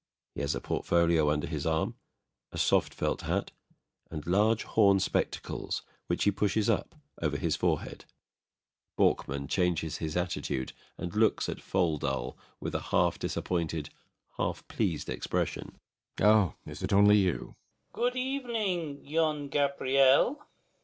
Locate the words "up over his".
6.71-7.55